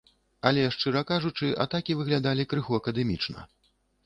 [0.49, 3.39] Але, шчыра кажучы, атакі выглядалі крыху акадэмічна.